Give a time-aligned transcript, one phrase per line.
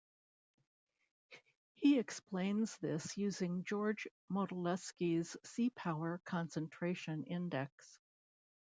[1.75, 7.99] He explains this using George Modelski's Seapower Concentration Index.